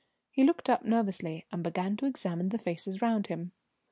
He 0.31 0.43
looked 0.43 0.67
up 0.67 0.83
nervously 0.83 1.45
and 1.51 1.61
began 1.61 1.95
to 1.97 2.07
examine 2.07 2.49
the 2.49 2.57
faces 2.57 3.03
round 3.03 3.27
him. 3.27 3.51